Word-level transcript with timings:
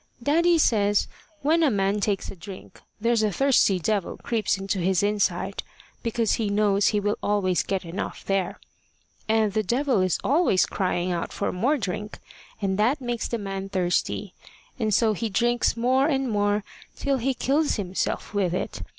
Daddy 0.23 0.57
says 0.57 1.07
when 1.43 1.61
a 1.61 1.69
man 1.69 1.99
takes 1.99 2.31
a 2.31 2.35
drink, 2.35 2.81
there's 2.99 3.21
a 3.21 3.31
thirsty 3.31 3.77
devil 3.77 4.17
creeps 4.17 4.57
into 4.57 4.79
his 4.79 5.03
inside, 5.03 5.61
because 6.01 6.33
he 6.41 6.49
knows 6.49 6.87
he 6.87 6.99
will 6.99 7.19
always 7.21 7.61
get 7.61 7.85
enough 7.85 8.25
there. 8.25 8.59
And 9.29 9.53
the 9.53 9.61
devil 9.61 10.01
is 10.01 10.17
always 10.23 10.65
crying 10.65 11.11
out 11.11 11.31
for 11.31 11.51
more 11.53 11.77
drink, 11.77 12.17
and 12.63 12.79
that 12.79 12.99
makes 12.99 13.27
the 13.27 13.37
man 13.37 13.69
thirsty, 13.69 14.33
and 14.79 14.91
so 14.91 15.13
he 15.13 15.29
drinks 15.29 15.77
more 15.77 16.07
and 16.07 16.31
more, 16.31 16.63
till 16.95 17.17
he 17.17 17.35
kills 17.35 17.75
himself 17.75 18.33
with 18.33 18.55
it. 18.55 18.81